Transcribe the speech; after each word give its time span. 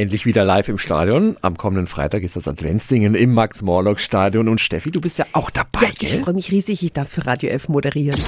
Endlich 0.00 0.24
wieder 0.24 0.46
live 0.46 0.66
im 0.68 0.78
Stadion. 0.78 1.36
Am 1.42 1.58
kommenden 1.58 1.86
Freitag 1.86 2.22
ist 2.22 2.34
das 2.34 2.48
Adventssingen 2.48 3.14
im 3.14 3.34
Max-Morlock-Stadion. 3.34 4.48
Und 4.48 4.58
Steffi, 4.58 4.90
du 4.90 4.98
bist 4.98 5.18
ja 5.18 5.26
auch 5.34 5.50
dabei, 5.50 5.92
ja, 6.00 6.08
Ich 6.08 6.20
freue 6.20 6.32
mich 6.32 6.50
riesig, 6.50 6.82
ich 6.82 6.94
darf 6.94 7.10
für 7.10 7.26
Radio 7.26 7.50
F 7.50 7.68
moderieren. 7.68 8.18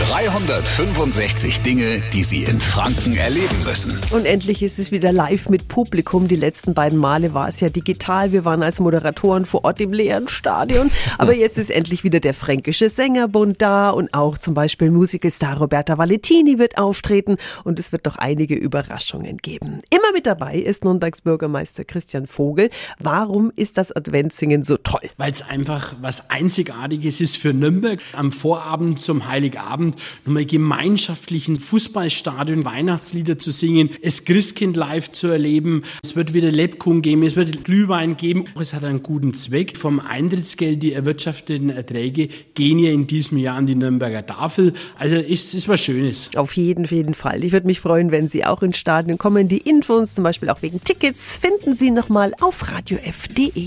365 0.00 1.62
Dinge, 1.62 2.02
die 2.12 2.24
Sie 2.24 2.42
in 2.42 2.60
Franken 2.60 3.14
erleben 3.16 3.54
müssen. 3.64 3.96
Und 4.10 4.24
endlich 4.24 4.60
ist 4.60 4.80
es 4.80 4.90
wieder 4.90 5.12
live 5.12 5.48
mit 5.48 5.68
Publikum. 5.68 6.26
Die 6.26 6.34
letzten 6.34 6.74
beiden 6.74 6.98
Male 6.98 7.32
war 7.32 7.46
es 7.46 7.60
ja 7.60 7.68
digital. 7.68 8.32
Wir 8.32 8.44
waren 8.44 8.64
als 8.64 8.80
Moderatoren 8.80 9.44
vor 9.44 9.64
Ort 9.64 9.80
im 9.80 9.92
leeren 9.92 10.26
Stadion. 10.26 10.90
Aber 11.16 11.32
jetzt 11.32 11.58
ist 11.58 11.70
endlich 11.70 12.02
wieder 12.02 12.18
der 12.18 12.34
Fränkische 12.34 12.88
Sängerbund 12.88 13.62
da 13.62 13.90
und 13.90 14.12
auch 14.14 14.36
zum 14.36 14.52
Beispiel 14.52 14.90
Musikstar 14.90 15.58
Roberta 15.58 15.96
Valentini 15.96 16.58
wird 16.58 16.76
auftreten 16.76 17.36
und 17.62 17.78
es 17.78 17.92
wird 17.92 18.04
noch 18.04 18.16
einige 18.16 18.56
Überraschungen 18.56 19.38
geben. 19.38 19.80
Immer 19.90 20.12
mit 20.12 20.26
dabei 20.26 20.56
ist 20.58 20.82
Nürnbergs 20.82 21.20
Bürgermeister 21.20 21.84
Christian 21.84 22.26
Vogel. 22.26 22.70
Warum 22.98 23.52
ist 23.54 23.78
das 23.78 23.94
Adventssingen 23.94 24.64
so 24.64 24.76
toll? 24.76 25.08
Weil 25.18 25.30
es 25.30 25.48
einfach 25.48 25.94
was 26.00 26.30
Einzigartiges 26.30 27.20
ist 27.20 27.36
für 27.36 27.54
Nürnberg. 27.54 28.00
Am 28.14 28.32
Vorabend 28.32 29.00
zum 29.00 29.28
Heiligabend 29.28 29.83
Abend 29.84 29.96
nochmal 30.24 30.44
gemeinschaftlichen 30.44 31.56
Fußballstadion 31.56 32.64
Weihnachtslieder 32.64 33.38
zu 33.38 33.50
singen, 33.50 33.90
es 34.02 34.24
Christkind 34.24 34.76
live 34.76 35.12
zu 35.12 35.28
erleben. 35.28 35.82
Es 36.02 36.16
wird 36.16 36.34
wieder 36.34 36.50
Lebkuchen 36.50 37.02
geben, 37.02 37.22
es 37.22 37.36
wird 37.36 37.64
Glühwein 37.64 38.16
geben. 38.16 38.46
Es 38.58 38.72
hat 38.72 38.84
einen 38.84 39.02
guten 39.02 39.34
Zweck. 39.34 39.76
Vom 39.76 40.00
Eintrittsgeld, 40.00 40.82
die 40.82 40.92
erwirtschafteten 40.92 41.70
Erträge 41.70 42.28
gehen 42.54 42.78
ja 42.78 42.90
in 42.90 43.06
diesem 43.06 43.38
Jahr 43.38 43.56
an 43.56 43.66
die 43.66 43.74
Nürnberger 43.74 44.26
Tafel. 44.26 44.72
Also 44.98 45.16
es 45.16 45.54
ist 45.54 45.68
was 45.68 45.80
Schönes. 45.80 46.30
Auf 46.36 46.56
jeden, 46.56 46.84
jeden 46.84 47.14
Fall. 47.14 47.44
Ich 47.44 47.52
würde 47.52 47.66
mich 47.66 47.80
freuen, 47.80 48.10
wenn 48.10 48.28
Sie 48.28 48.44
auch 48.44 48.62
ins 48.62 48.78
Stadion 48.78 49.18
kommen. 49.18 49.48
Die 49.48 49.58
Infos, 49.58 50.14
zum 50.14 50.24
Beispiel 50.24 50.48
auch 50.48 50.62
wegen 50.62 50.82
Tickets, 50.82 51.36
finden 51.36 51.74
Sie 51.74 51.90
nochmal 51.90 52.32
auf 52.40 52.70
radiof.de. 52.70 53.66